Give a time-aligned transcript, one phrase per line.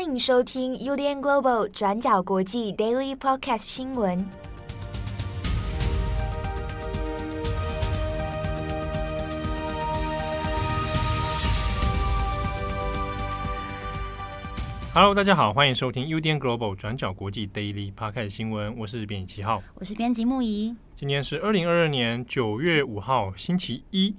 [0.00, 4.24] 欢迎收听 UDN Global 转角国际 Daily Podcast 新闻。
[14.94, 18.74] Hello，大家好，欢迎收听 UDN Global 转角国际 Daily Podcast 新闻。
[18.78, 20.74] 我是编辑七号，我是编辑木仪。
[20.96, 24.16] 今天是二零二二年九月五号，星期一。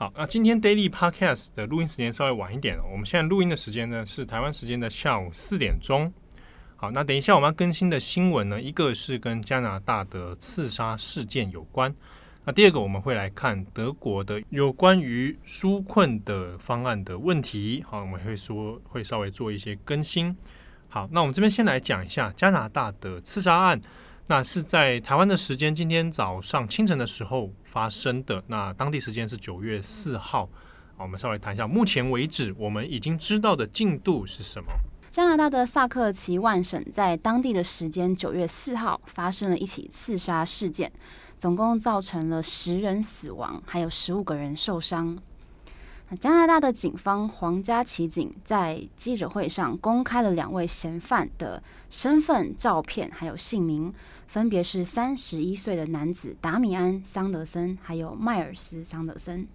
[0.00, 2.82] 好，那今天 Daily Podcast 的录音时间稍微晚一点了。
[2.90, 6.10] 我们现在录音的时间呢是台湾时间的下午四点钟。
[6.76, 11.94] 好，那等一下我们要更新的新闻呢，一个是跟加拿大的刺杀事件有关。
[12.46, 17.84] 那第二个我们会来看德国的有关于纾困的方案的问题。
[17.86, 20.34] 好，我们会说会稍微做一些更新。
[20.88, 23.78] 好，那我们这边先来讲一下加拿大的刺杀案。
[24.30, 28.40] 那是在台湾的时间今天早上清晨的时候发生的。
[28.46, 30.48] 那当地时间是九月四号。
[30.96, 34.70] 好，我们稍微谈一下，目前为止我们已经知道的进度是什么？
[35.10, 40.92] 加拿大的萨克齐万省在当地的时间九月四号发生了一起刺杀事件，
[41.36, 45.18] 总共造成了十人死亡，还有十五个人受伤。
[46.16, 53.94] 加拿大的警方皇家骑警在记者会上公开了两位嫌犯的身份、照片，还有姓名，
[54.26, 59.46] 分别是三十一岁的男子达米安·桑德森，还有迈尔斯·桑德森。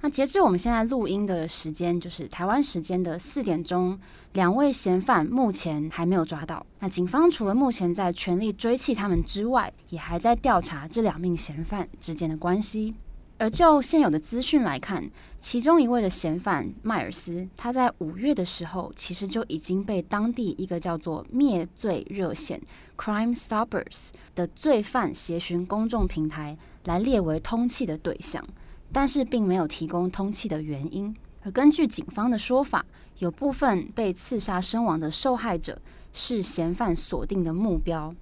[0.00, 4.00] 那截至我们现在录音的时间，就是台湾时间的四点钟，
[4.32, 6.64] 两位嫌犯目前还没有抓到。
[6.78, 12.94] 那警方除了目前在全力追缉他们之外，也还在调查这两名嫌犯之间的关系。
[13.40, 15.10] 而就现有的资讯来看，
[15.40, 22.60] 其中一位的嫌犯迈尔斯，他在五月的时候，其实就已经被当地一个叫做灭罪热线
[22.98, 28.46] （Crime Stoppers） 的罪犯协寻公众平台来列为通缉的对象，
[28.92, 31.16] 但是并没有提供通缉的原因。
[31.42, 32.84] 而根据警方的说法，
[33.20, 35.80] 有部分被刺杀身亡的受害者
[36.12, 38.14] 是嫌犯锁定的目标，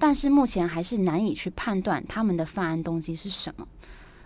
[0.00, 3.68] 但是目前还是难以去判断他们的犯案动机是什么。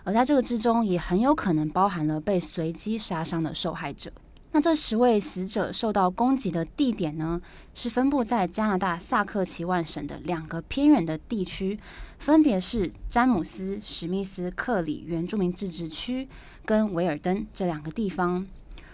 [0.03, 4.11] 而在这个之中，也很有可能包含了被随机杀伤的受害者。
[4.51, 7.39] 那这十位死者受到攻击的地点呢，
[7.75, 11.79] 是分布在加拿大萨克齐万省的两个偏远的地区，
[12.17, 16.27] 分别是詹姆斯史密斯克里原住民自治区
[16.65, 18.47] 跟维尔登这两个地方。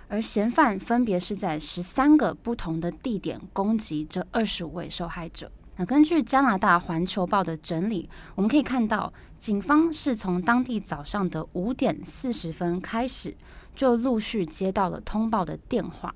[0.08, 5.50] 而嫌犯分别是在十三个不同的地点攻击这二十五位受害者。
[5.78, 13.36] 那根据加拿大环球报的整理，我们可以看到，警方是从当地早上的五点四十分开始，
[13.76, 16.16] 就陆续接到了通报的电话，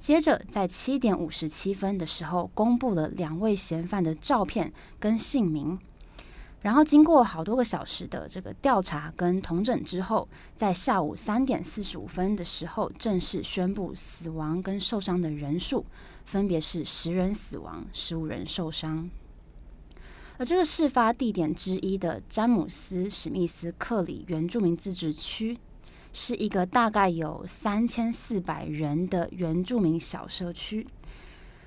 [0.00, 5.78] 接着在七点五十七分的时候，公布了两位嫌犯的照片跟姓名，
[6.62, 15.86] 然后经过好多个小时的这个调查跟统整之后，在下午三点四十五分的时候，正式宣布死亡跟受伤的人数。
[16.24, 19.10] 分别是十人死亡，十五人受伤。
[20.38, 25.58] 而这个事发地点之一的詹姆斯史密斯克里原住民自治区，
[26.12, 30.86] 是一个大概有三千四百人的原住民小社区。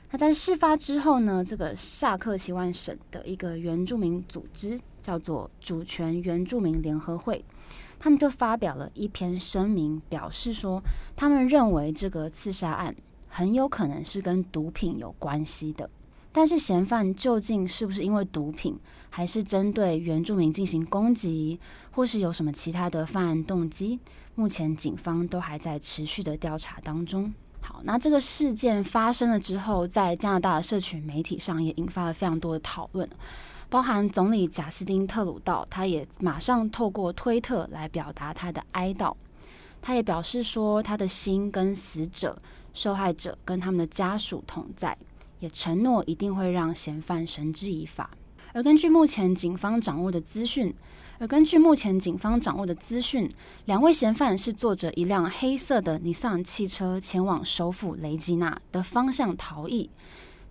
[0.09, 7.43] 那在事发之后呢，这个萨克齐万省的一个原住民组织叫做主权原住民联合会，
[7.99, 10.81] 他们就发表了一篇声明，表示说
[11.15, 12.95] 他们认为这个刺杀案。
[13.35, 15.89] 很有可能是跟毒品有关系的，
[16.31, 18.79] 但是嫌犯究竟是不是因为毒品，
[19.09, 21.59] 还是针对原住民进行攻击，
[21.93, 23.99] 或是有什么其他的犯案动机？
[24.35, 27.33] 目前警方都还在持续的调查当中。
[27.61, 33.09] 好，那这个事件发生了之后，在加拿大的社群媒体上也引发了非常多的讨论，
[33.67, 39.15] 包含总理贾斯汀特鲁道，他也马上透过推特来表达他的哀悼，
[39.81, 42.39] 他也表示说他的心跟死者。
[42.73, 44.97] 受害者跟他们的家属同在，
[45.39, 48.09] 也承诺一定会让嫌犯绳之以法。
[48.53, 50.73] 而根据目前警方掌握的资讯，
[51.17, 53.27] 而根据目前警方掌握的资讯，
[53.65, 59.89] 两位嫌犯是坐着一辆黑色的尼桑汽车前往首府雷吉纳的方向逃逸。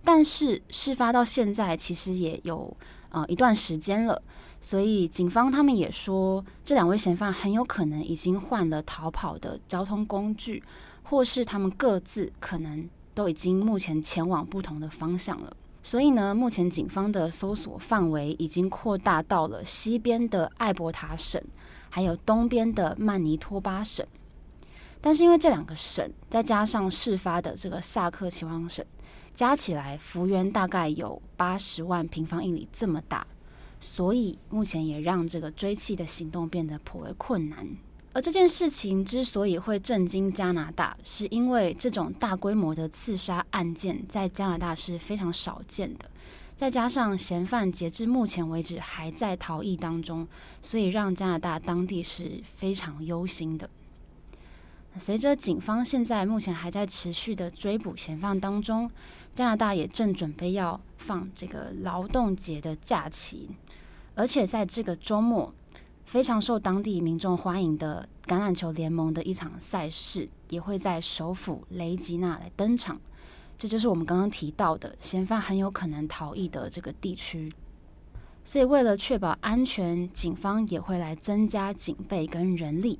[0.03, 2.75] 但是事发到现在其实也有
[3.09, 4.21] 呃一段时间了，
[4.59, 10.61] 所以警方他们也说，这两位嫌犯很有可能已经换了逃跑的交通工具。
[11.03, 21.41] 或是他们各自可能都已经目前前往不同的方向了，所以呢，目前警方的搜索范围已经扩大到了西边的艾伯塔省，
[21.89, 24.05] 还有东边的曼尼托巴省。
[25.01, 28.83] 但是因为这两个省再加上事发的这个萨克齐王省，
[29.35, 33.27] 加起来幅员大概有八十万平方英里这么大，
[33.81, 37.67] 所以目前也让这个追缉的行动变得颇为困难。
[38.15, 46.05] 而这件事情之所以会震惊加拿大，是因为这种大规模的刺杀案件在加拿大是非常少见的，
[46.55, 50.27] 再加上嫌犯截至目前为止还在逃逸当中，
[50.61, 53.67] 所以让加拿大当地是非常忧心的。
[54.99, 58.91] 随着警方现在目前还在持续的追捕嫌犯当中，
[59.33, 63.49] 加拿大也正准备要放这个劳动节的假期，
[64.13, 65.51] 而且在这个周末。
[66.05, 72.99] 非常受当地民众欢迎的橄榄球联盟的一场赛事，也会在首府雷吉纳来登场。
[73.57, 77.51] 这就是我们刚刚提到的嫌犯很有可能逃逸的这个地区。
[78.45, 82.99] 所以，为了确保安全，警方也会来增加警备跟人力。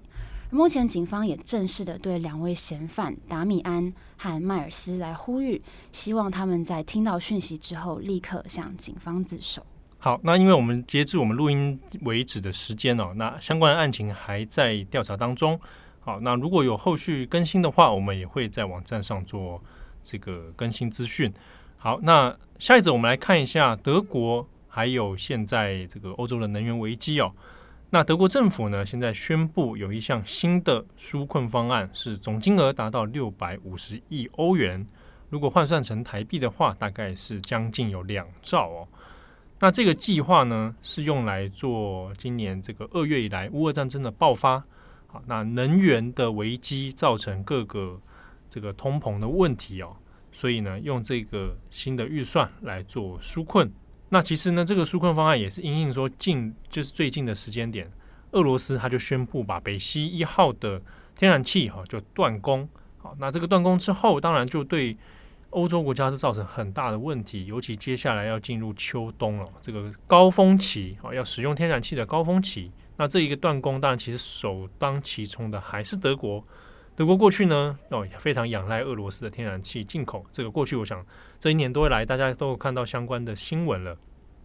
[0.50, 5.61] 目前，警方也正式的对两位嫌犯达米安和迈尔斯来呼吁，
[5.91, 9.65] 希望他们在听到讯息之后，立刻向警方自首。
[10.03, 15.57] 好，那因为我们截至我们录音为止的时间哦，那相关案情还在调查当中。
[16.01, 19.63] 好，那如果有后续更新的话，我们也会在网站上做
[20.01, 21.33] 这个更新资讯。
[21.77, 27.31] 好，那下一则我们来看一下德国还有现在这个欧洲的能源危机哦。
[27.89, 34.85] 那德国政府呢，现在宣布有一项新的纾困方案，是总金额达到六百五十亿欧元，
[35.29, 38.88] 如果换算成台币的话，大概是将近有两兆哦。
[39.59, 44.61] 那这个计划呢，是用来做今年这个二月以来乌俄战争的爆发，
[45.07, 47.97] 好，那能源的危机造成各个
[48.50, 49.95] 这个通膨的问题哦，
[50.33, 53.71] 所以呢，用这个新的预算来做纾困。
[54.09, 57.89] 那其实呢，这个纾困方案也是因应说近就是最近的时间点，
[58.31, 60.81] 俄罗斯他就宣布把北溪一号的
[61.15, 62.67] 天然气哈就断供，
[62.97, 64.97] 好，那这个断供之后，当然就对。
[65.53, 72.71] 欧洲国家是造成很大的问题，尤其接下来要进入秋冬了，这个高峰期啊，要使用天然气的高峰期。
[72.97, 76.44] 那这一个断供，当然其实首当其冲的还是德国。
[76.95, 80.25] 德国过去呢，哦也，非常仰赖俄罗斯的天然气进口。
[80.31, 81.03] 这个过去，我想
[81.39, 83.97] 这一年多以来，大家都有看到相关的新闻了。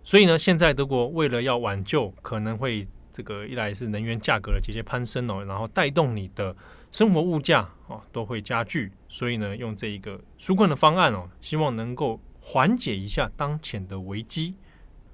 [0.02, 6.55] 所以呢，现在德国为了要挽救，可能会这个一来是能源价格的节节攀升哦，然后带动你的。
[6.90, 14.55] 生活物价啊都会加剧，所以呢，用这一个纾困的方案哦，希望能够缓解一下当前的危机。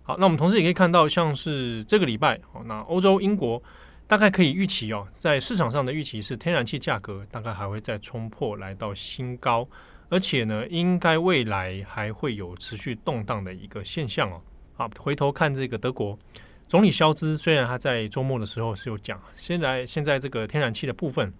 [0.03, 3.63] 好，那我们同时也可以看到，像是这个礼拜哦，那欧洲英国
[4.07, 9.67] 大概可以预期哦，在市场上的预期是天然气价格大概还会再冲破来到新高，
[10.09, 14.43] 而且呢，应该未来还会有持续动荡的一个现象哦。
[14.75, 16.19] 好，回头看这个德国
[16.67, 21.33] 总理肖兹，虽然他在周末的时候是有讲，现在现在这个天然气的部分。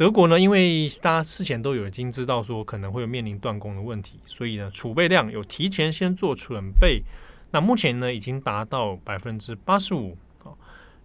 [0.00, 7.02] 德国呢，因为大家事前都有已经知道说可能会有面临断供的问题，所以呢，储备量有提前先做准备。
[7.50, 10.56] 那目前呢，已经达到百分之八十五，哦，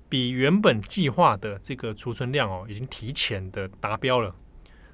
[0.07, 4.33] 比原本计划的这个储存量哦，已经提前的达标了。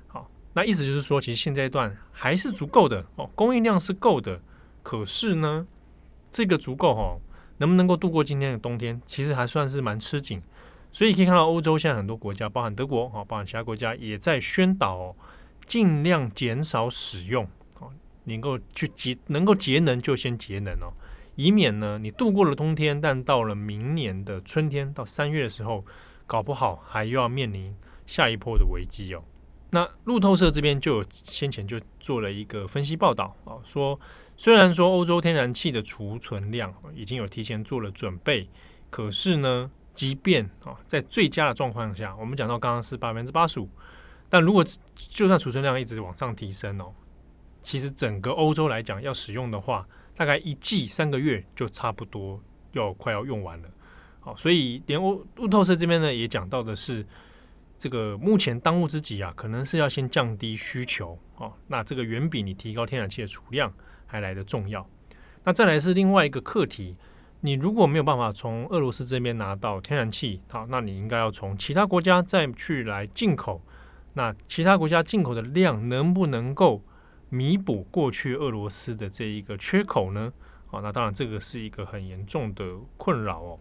[0.08, 4.42] 好，那意思就是说，其实现阶段还是足够的哦，供应量是够的。
[4.82, 5.68] 可是呢，
[6.32, 7.22] 这个足够哦，
[7.60, 10.42] 能不能够度过今天的冬天，其实还算是蛮吃紧。
[10.94, 15.16] 所以可以看到，欧洲现在很多国家，包含德国啊，包含其他国家，也在宣导
[15.66, 17.48] 尽量减少使用，
[18.26, 20.92] 能够去节能够节能就先节能哦，
[21.36, 25.86] 以免呢你度过了冬天，但到了明年的春天到三月的时候，
[26.28, 27.74] 搞不好还又要面临
[28.06, 29.24] 下一波的危机哦。
[29.70, 33.98] 那路透社这边就有先前就做了一个分析报道啊，说
[34.36, 38.50] 虽然说欧洲天然气的储存量已经有提前做了准备，
[38.90, 39.72] 可是呢。
[40.02, 43.70] 即便啊，在最佳的状况下，我们讲到刚刚是百分之八十五，
[44.30, 44.66] 但如果
[44.96, 46.92] 就算储存量一直往上提升哦，
[47.62, 52.42] 其实整个欧洲来讲要使用的话，大概一季三个月就差不多
[52.72, 53.70] 要快要用完了。
[54.22, 57.06] 好，所以连欧路透社这边呢也讲到的是，
[57.78, 63.72] 这个目前当务之急啊，可能是要先降低需求哦，那这个远比你提高天然气的储量
[64.08, 64.84] 还来得重要。
[65.44, 66.98] 那再来是另外一个课题。
[67.44, 73.62] 你如果没有办法从俄罗斯这边拿到天然气，好，那你应该要从其他国家再去来进口。
[74.14, 76.84] 那其他国家进口的量能不能够
[77.30, 80.32] 弥补过去俄罗斯的这一个缺口呢？
[80.68, 82.64] 好，那当然这个是一个很严重的
[82.98, 83.60] 困扰哦。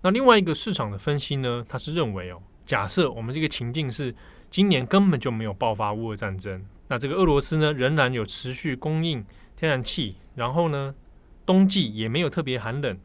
[0.00, 4.14] 那另外一个市场的分析呢，他是认为哦，假设我们这个情境是
[4.48, 9.22] 今年根本就没有爆发乌俄战争，那这个俄罗斯呢仍然有持续供应
[9.54, 10.94] 天然气，然后呢
[11.44, 12.98] 冬季也没有特别寒冷。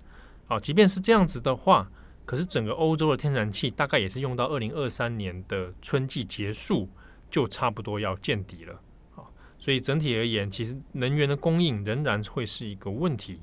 [0.53, 1.89] 好，即便是这样子的话，
[2.25, 6.87] 可是整个欧洲的天然气大概也是用到二零二三年的春季结束，
[7.31, 8.79] 就差不多要见底了。
[9.15, 13.39] 好，所以整体而言，其实能源的供应仍然会是一个问题。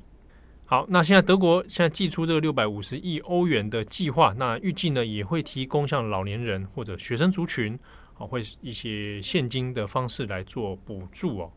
[0.67, 7.77] 好，那现在德国现在寄出这个六百五十亿欧元的计划，那预计呢也会提供像老年人或者学生族群
[8.19, 11.53] 啊，会一些现金的方式来做补助哦。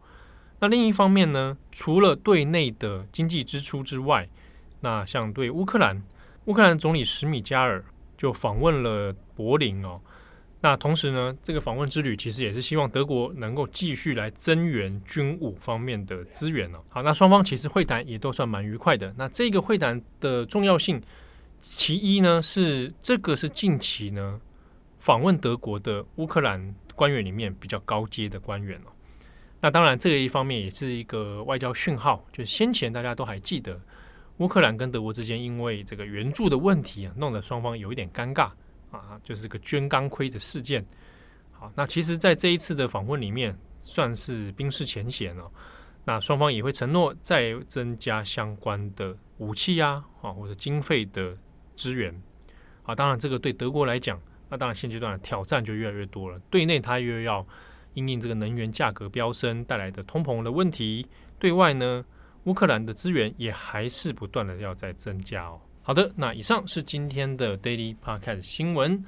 [0.60, 4.28] 那另一方面呢，除了对内的经济支出之外，
[4.84, 6.04] 那像对乌克兰，
[6.44, 7.82] 乌克兰总理史米加尔
[8.18, 10.02] 就访问了柏林哦。
[10.60, 16.80] 那同时呢，这个访问之旅其实也是希望德国能够继续来增援军武方面的资源哦。
[16.90, 19.14] 好，那双方其实会谈也都算蛮愉快的。
[19.18, 21.02] 那这个会谈的重要性，
[21.62, 24.38] 其一呢是这个是近期呢
[25.00, 28.92] 访问德国的乌克兰官员里面比较高阶的官员哦。
[29.62, 33.80] 那当然，这个一方面也是一个外交讯号，就先前大家都还记得，
[34.38, 38.52] 乌克兰跟德国之间因为这个援助的问题啊，弄得双方有一点尴尬。
[38.92, 40.86] 啊，就是这个捐钢盔的事件。
[41.52, 45.50] 好，那其实，在这一次的访问里面，算是冰释前嫌了。
[46.06, 51.36] 那双方也会承诺再增加相关的武器呀，啊，或者经费的
[51.76, 52.14] 支援。
[52.84, 56.38] 啊，当然，这个对德国来讲，那当然现阶段的挑战就越来越多了。
[56.52, 57.44] 对内，它又要
[57.96, 61.04] 因应这个能源价格飙升带来的通膨的问题；
[61.40, 62.06] 对外呢，
[62.46, 65.60] 乌克兰的资源也还是不断的要再增加哦。
[65.82, 69.04] 好的，那以上是今天的 Daily Podcast 新闻，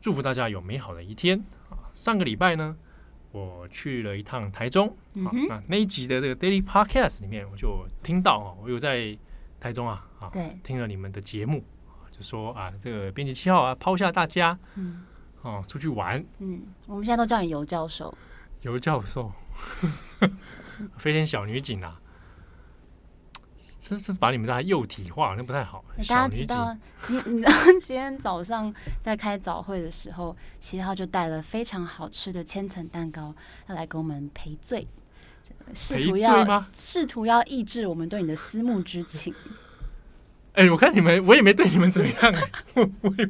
[0.00, 1.38] 祝福大家有美好的一天
[1.70, 1.76] 啊！
[1.94, 2.76] 上个礼拜呢，
[3.32, 9.16] 我去了一趟台中，嗯、那那一集的这个 Daily Podcast 里面，我就听到啊，我有在
[9.60, 11.64] 台中啊啊，对，听了你们的节目，
[12.10, 15.04] 就说啊，这个编辑七号啊，抛下大家，嗯，
[15.42, 18.14] 哦，出去玩，嗯，我们现在都叫你尤教授，
[18.60, 19.32] 尤教授，
[20.96, 22.00] 飞天小女警啊。
[23.86, 25.84] 这是把你们大家幼体化，那不太好。
[26.08, 27.20] 大家 知道今
[27.82, 33.34] 今天早上在开早会的时候，七号就带了非常好吃的千层蛋糕
[33.68, 34.88] 要来给我们赔罪，
[35.74, 39.34] 试图要试图要抑制我们对你的思慕之情。
[40.54, 43.26] 哎、欸，我看你们，我也没对你们怎么样、 欸，我我也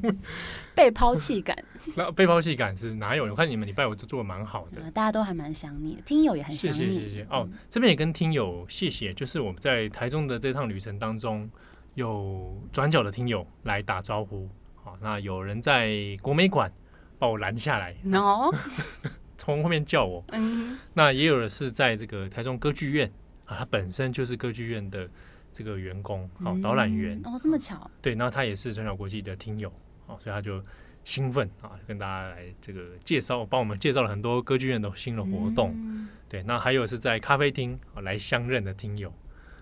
[0.75, 1.57] 被抛弃感。
[1.97, 3.25] 那被抛弃感是哪有？
[3.25, 6.77] 我看你们礼拜五都做的蛮好的，大家都还蛮想你，听友也很想你。
[6.77, 11.49] 谢谢谢谢哦，这边也跟听友谢谢，就是我们在台中的这趟旅程当中，
[11.95, 14.49] 有转角的听友来打招呼。
[14.83, 16.73] 好，那有人在国美馆
[17.19, 18.51] 把我拦下来，no，
[19.37, 20.25] 从后面叫我。
[20.33, 23.11] 嗯，那也有的是在这个台中歌剧院
[23.45, 25.09] 啊，他本身就是歌剧院的。
[25.57, 29.73] 这个员工好导览员哦，这么巧，对，那他也是转角国际的听友，
[30.07, 30.63] 好，所以他就
[31.05, 39.13] 兴奋啊，跟大家来这个介绍，帮我们介绍了很多歌剧院的新的活动，嗯、对，那还有是在咖啡厅来相认的听友，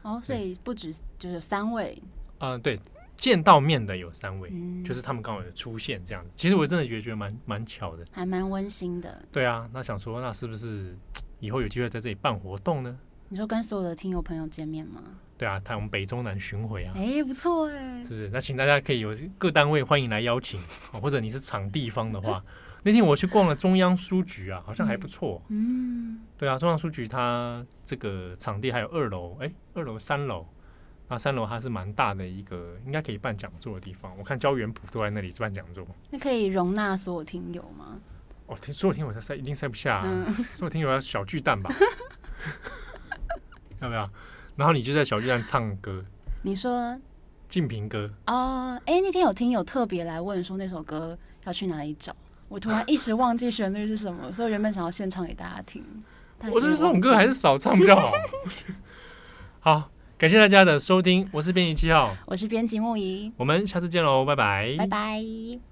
[0.02, 2.00] 哦，所以不止就是三位，
[2.38, 2.78] 嗯、呃，对，
[3.16, 10.96] 见到面的有三位，嗯、就是他们刚好有出现这样子，其实我真的觉得觉得蛮蛮巧的，还蛮温馨的，对啊，那想说那是不是
[11.40, 12.96] 以后有机会在这里办活动呢？
[13.28, 15.02] 你说跟所有的听友朋友见面吗？
[15.42, 18.30] 对啊，他我们北中南巡回啊，哎、欸，不错哎，是不是？
[18.32, 20.60] 那请大家可以有各单位欢迎来邀请，
[20.92, 22.40] 或者你是场地方的话，
[22.84, 25.42] 那天我去逛了中央书局啊，好像还不错。
[25.48, 30.46] 嗯，对啊，中央书局它这个场地还有二楼，哎，二楼、三楼，
[31.08, 34.16] 那三楼它是蛮大的一个，应该可以办讲座的地方。
[34.16, 37.98] 我看焦元溥都在那里办讲座，那可以容纳所有听友吗？
[38.46, 41.74] 哦，听所有听友才塞，一定塞不下、啊，嗯、所有听友要小巨蛋吧？
[43.82, 44.08] 要不要？
[44.56, 46.04] 然后你就在小巨蛋唱歌。
[46.42, 46.98] 你说
[47.48, 48.80] 静平歌哦？
[48.86, 52.14] 哎、呃，那天有听友特别来问说那首歌要去哪里找，
[52.48, 55.84] 我突然一时忘记旋律是什么，所以原本想要现唱给大家听。
[56.50, 58.12] 我觉得这种歌还是少唱比较好。
[59.60, 65.71] 好，感谢大家的收听，我是编辑七号，我是编辑木仪，我们下次见喽，拜拜，拜拜。